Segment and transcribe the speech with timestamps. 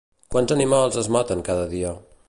[0.35, 1.95] Quants animals és maten cada dia?